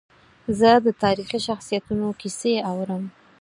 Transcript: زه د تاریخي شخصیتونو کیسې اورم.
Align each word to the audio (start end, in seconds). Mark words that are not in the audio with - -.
زه 0.59 0.69
د 0.85 0.87
تاریخي 1.03 1.39
شخصیتونو 1.47 2.07
کیسې 2.21 2.53
اورم. 2.69 3.03